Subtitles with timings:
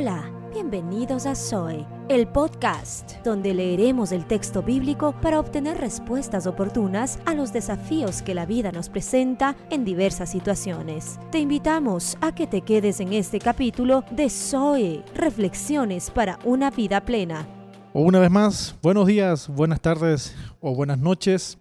[0.00, 7.18] Hola, bienvenidos a Zoe, el podcast donde leeremos el texto bíblico para obtener respuestas oportunas
[7.26, 11.18] a los desafíos que la vida nos presenta en diversas situaciones.
[11.32, 17.04] Te invitamos a que te quedes en este capítulo de Zoe, Reflexiones para una vida
[17.04, 17.48] plena.
[17.92, 21.58] O una vez más, buenos días, buenas tardes o buenas noches.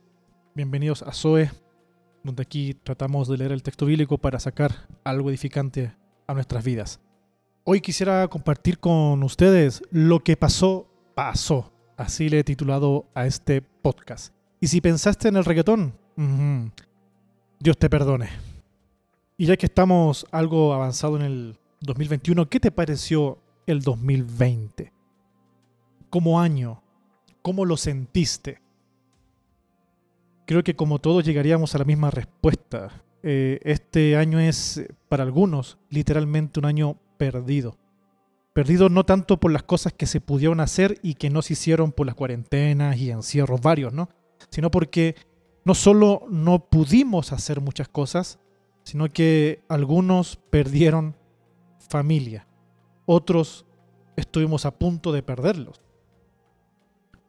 [0.53, 1.49] Bienvenidos a Zoe,
[2.23, 5.91] donde aquí tratamos de leer el texto bíblico para sacar algo edificante
[6.27, 6.99] a nuestras vidas.
[7.69, 11.73] Hoy quisiera compartir con ustedes lo que pasó, pasó.
[11.97, 14.33] Así le he titulado a este podcast.
[14.61, 15.93] Y si pensaste en el reggaetón,
[17.59, 18.29] Dios te perdone.
[19.35, 24.93] Y ya que estamos algo avanzado en el 2021, ¿qué te pareció el 2020?
[26.09, 26.81] Como año,
[27.41, 28.61] ¿cómo lo sentiste?
[30.45, 33.03] Creo que como todos llegaríamos a la misma respuesta.
[33.23, 37.77] Eh, este año es, para algunos, literalmente un año perdido.
[38.53, 41.91] Perdido no tanto por las cosas que se pudieron hacer y que no se hicieron
[41.91, 44.09] por las cuarentenas y encierros varios, ¿no?
[44.49, 45.15] Sino porque
[45.63, 48.39] no solo no pudimos hacer muchas cosas,
[48.83, 51.15] sino que algunos perdieron
[51.89, 52.47] familia,
[53.05, 53.65] otros
[54.15, 55.81] estuvimos a punto de perderlos.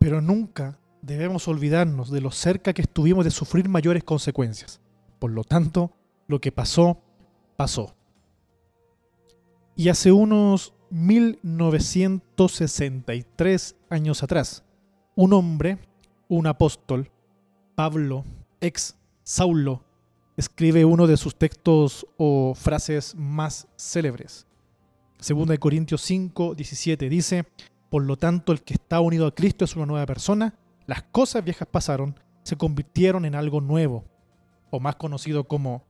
[0.00, 4.80] pero nunca debemos olvidarnos de lo cerca que estuvimos de sufrir mayores consecuencias.
[5.20, 5.92] Por lo tanto,
[6.26, 7.00] lo que pasó,
[7.56, 7.94] pasó.
[9.76, 14.64] Y hace unos 1963 años atrás,
[15.14, 15.78] un hombre,
[16.28, 17.10] un apóstol,
[17.74, 18.24] Pablo,
[18.60, 19.82] ex Saulo,
[20.36, 24.46] escribe uno de sus textos o frases más célebres.
[25.18, 27.46] Segunda de Corintios 5, 17 dice,
[27.90, 30.54] por lo tanto el que está unido a Cristo es una nueva persona,
[30.86, 34.04] las cosas viejas pasaron, se convirtieron en algo nuevo,
[34.70, 35.84] o más conocido como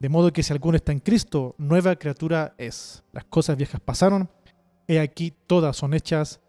[0.00, 3.02] de modo que si alguno está en Cristo, nueva criatura es.
[3.12, 4.30] Las cosas viejas pasaron,
[4.86, 6.40] he aquí todas son hechas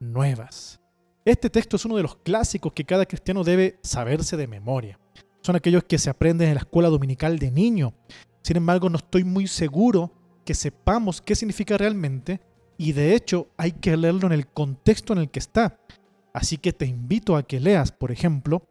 [0.00, 0.80] nuevas.
[1.24, 4.98] Este texto es uno de los clásicos que cada cristiano debe saberse de memoria.
[5.40, 7.94] Son aquellos que se aprenden en la escuela dominical de niño.
[8.42, 10.12] Sin embargo, no estoy muy seguro
[10.44, 12.40] que sepamos qué significa realmente
[12.78, 15.80] y de hecho hay que leerlo en el contexto en el que está.
[16.32, 18.68] Así que te invito a que leas, por ejemplo,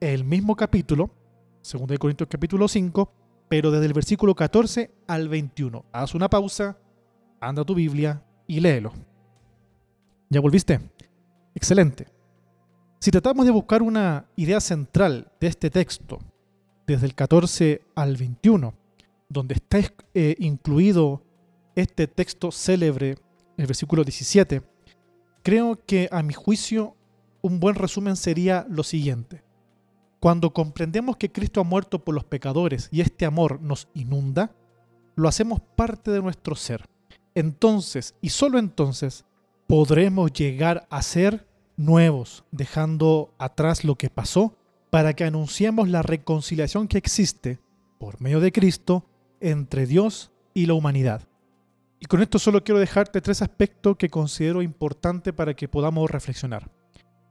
[0.00, 1.10] el mismo capítulo,
[1.70, 5.84] 2 Corintios capítulo 5, pero desde el versículo 14 al 21.
[5.92, 6.78] Haz una pausa,
[7.40, 8.92] anda a tu Biblia y léelo.
[10.30, 10.80] ¿Ya volviste?
[11.54, 12.06] Excelente.
[12.98, 16.20] Si tratamos de buscar una idea central de este texto,
[16.86, 18.74] desde el 14 al 21,
[19.28, 19.78] donde está
[20.14, 21.22] eh, incluido
[21.76, 23.16] este texto célebre,
[23.56, 24.62] el versículo 17,
[25.42, 26.96] creo que a mi juicio
[27.42, 29.43] un buen resumen sería lo siguiente.
[30.24, 34.52] Cuando comprendemos que Cristo ha muerto por los pecadores y este amor nos inunda,
[35.16, 36.86] lo hacemos parte de nuestro ser.
[37.34, 39.26] Entonces, y solo entonces,
[39.66, 44.56] podremos llegar a ser nuevos, dejando atrás lo que pasó,
[44.88, 47.58] para que anunciemos la reconciliación que existe
[47.98, 49.04] por medio de Cristo
[49.40, 51.28] entre Dios y la humanidad.
[52.00, 56.70] Y con esto solo quiero dejarte tres aspectos que considero importantes para que podamos reflexionar.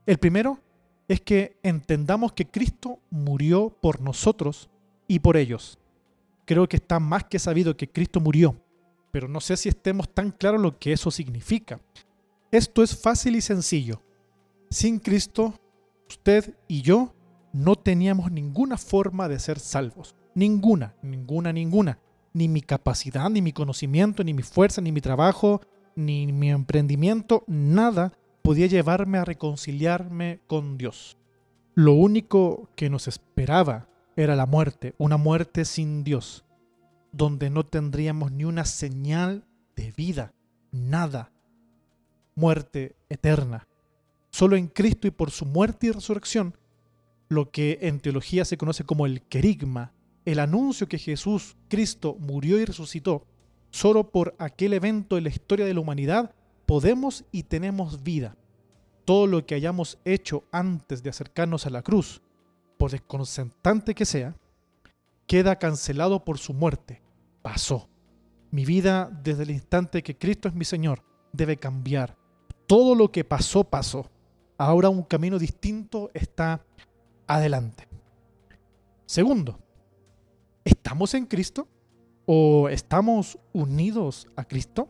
[0.06, 0.60] El primero
[1.08, 4.70] es que entendamos que Cristo murió por nosotros
[5.06, 5.78] y por ellos.
[6.46, 8.56] Creo que está más que sabido que Cristo murió,
[9.10, 11.80] pero no sé si estemos tan claros lo que eso significa.
[12.50, 14.02] Esto es fácil y sencillo.
[14.70, 15.54] Sin Cristo,
[16.08, 17.14] usted y yo
[17.52, 20.14] no teníamos ninguna forma de ser salvos.
[20.34, 21.98] Ninguna, ninguna, ninguna.
[22.32, 25.60] Ni mi capacidad, ni mi conocimiento, ni mi fuerza, ni mi trabajo,
[25.94, 28.12] ni mi emprendimiento, nada
[28.44, 31.16] podía llevarme a reconciliarme con Dios.
[31.74, 36.44] Lo único que nos esperaba era la muerte, una muerte sin Dios,
[37.10, 39.46] donde no tendríamos ni una señal
[39.76, 40.34] de vida,
[40.70, 41.32] nada.
[42.34, 43.66] Muerte eterna.
[44.30, 46.54] Solo en Cristo y por su muerte y resurrección,
[47.30, 49.94] lo que en teología se conoce como el querigma,
[50.26, 53.26] el anuncio que Jesús, Cristo, murió y resucitó,
[53.70, 56.34] solo por aquel evento en la historia de la humanidad
[56.66, 58.36] podemos y tenemos vida.
[59.04, 62.22] Todo lo que hayamos hecho antes de acercarnos a la cruz,
[62.78, 64.36] por desconcertante que sea,
[65.26, 67.02] queda cancelado por su muerte.
[67.42, 67.88] Pasó.
[68.50, 71.02] Mi vida desde el instante que Cristo es mi Señor
[71.32, 72.16] debe cambiar.
[72.66, 74.10] Todo lo que pasó, pasó.
[74.56, 76.64] Ahora un camino distinto está
[77.26, 77.88] adelante.
[79.06, 79.58] Segundo,
[80.64, 81.68] ¿estamos en Cristo?
[82.26, 84.88] ¿O estamos unidos a Cristo?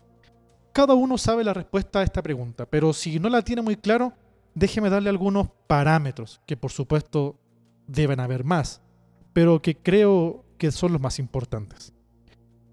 [0.75, 4.13] Cada uno sabe la respuesta a esta pregunta, pero si no la tiene muy claro,
[4.57, 7.39] déjeme darle algunos parámetros, que por supuesto
[7.87, 8.83] deben haber más,
[9.33, 11.93] pero que creo que son los más importantes.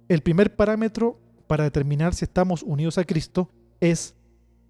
[0.10, 4.16] El primer parámetro para determinar si estamos unidos a Cristo es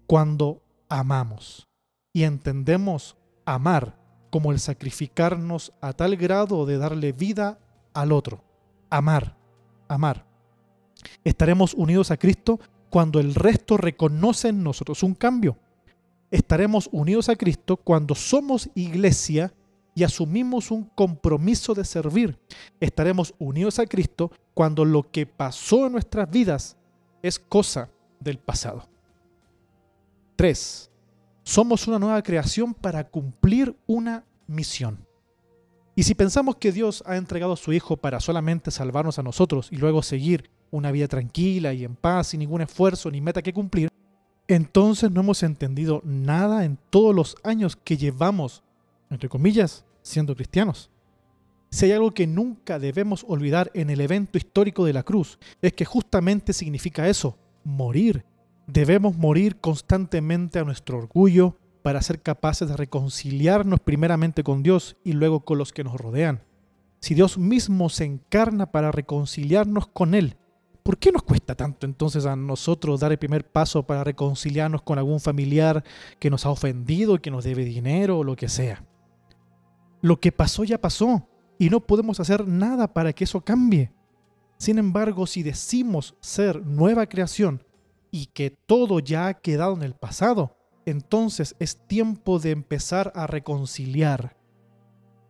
[0.06, 1.70] cuando amamos.
[2.12, 7.58] Y entendemos amar como el sacrificarnos a tal grado de darle vida
[7.94, 8.44] al otro.
[8.90, 9.38] Amar,
[9.88, 10.26] amar.
[11.24, 12.60] Estaremos unidos a Cristo
[12.92, 15.56] cuando el resto reconoce en nosotros un cambio.
[16.30, 19.54] Estaremos unidos a Cristo cuando somos iglesia
[19.94, 22.38] y asumimos un compromiso de servir.
[22.80, 26.76] Estaremos unidos a Cristo cuando lo que pasó en nuestras vidas
[27.22, 27.88] es cosa
[28.20, 28.86] del pasado.
[30.36, 30.90] 3.
[31.44, 34.98] Somos una nueva creación para cumplir una misión.
[35.96, 39.68] Y si pensamos que Dios ha entregado a su Hijo para solamente salvarnos a nosotros
[39.72, 43.52] y luego seguir una vida tranquila y en paz, sin ningún esfuerzo ni meta que
[43.52, 43.88] cumplir,
[44.48, 48.62] entonces no hemos entendido nada en todos los años que llevamos,
[49.10, 50.90] entre comillas, siendo cristianos.
[51.70, 55.72] Si hay algo que nunca debemos olvidar en el evento histórico de la cruz, es
[55.72, 58.24] que justamente significa eso, morir.
[58.66, 65.12] Debemos morir constantemente a nuestro orgullo para ser capaces de reconciliarnos primeramente con Dios y
[65.12, 66.42] luego con los que nos rodean.
[67.00, 70.36] Si Dios mismo se encarna para reconciliarnos con Él
[70.82, 74.98] ¿por qué nos cuesta tanto entonces a nosotros dar el primer paso para reconciliarnos con
[74.98, 75.84] algún familiar
[76.18, 78.84] que nos ha ofendido, que nos debe dinero o lo que sea?
[80.00, 83.92] Lo que pasó ya pasó y no podemos hacer nada para que eso cambie.
[84.58, 87.64] Sin embargo, si decimos ser nueva creación
[88.10, 90.56] y que todo ya ha quedado en el pasado,
[90.86, 94.36] entonces es tiempo de empezar a reconciliar.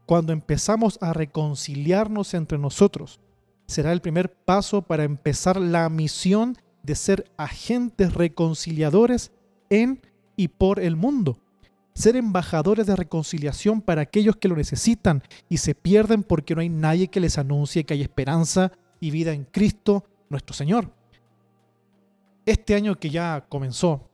[0.07, 3.21] Cuando empezamos a reconciliarnos entre nosotros,
[3.67, 9.33] será el primer paso para empezar la misión de ser agentes reconciliadores
[9.71, 10.01] en
[10.37, 11.39] y por el mundo.
[11.95, 16.69] Ser embajadores de reconciliación para aquellos que lo necesitan y se pierden porque no hay
[16.69, 20.91] nadie que les anuncie que hay esperanza y vida en Cristo nuestro Señor.
[22.47, 24.11] Este año que ya comenzó,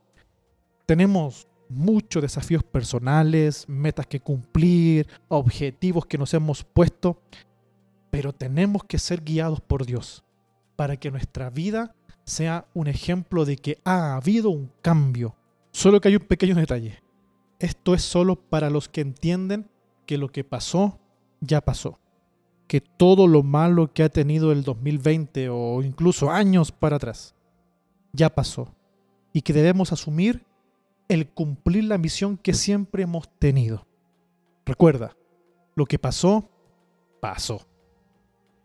[0.85, 7.21] tenemos muchos desafíos personales, metas que cumplir, objetivos que nos hemos puesto,
[8.11, 10.23] pero tenemos que ser guiados por Dios
[10.75, 15.35] para que nuestra vida sea un ejemplo de que ha habido un cambio.
[15.71, 17.03] Solo que hay un pequeño detalle.
[17.59, 19.69] Esto es solo para los que entienden
[20.05, 20.99] que lo que pasó
[21.41, 21.99] ya pasó.
[22.67, 27.35] Que todo lo malo que ha tenido el 2020 o incluso años para atrás
[28.13, 28.73] ya pasó.
[29.33, 30.45] Y que debemos asumir
[31.07, 33.85] el cumplir la misión que siempre hemos tenido.
[34.65, 35.17] Recuerda,
[35.75, 36.47] lo que pasó,
[37.19, 37.68] pasó.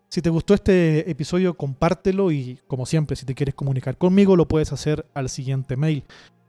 [0.09, 4.47] Si te gustó este episodio, compártelo y como siempre, si te quieres comunicar conmigo, lo
[4.47, 6.03] puedes hacer al siguiente mail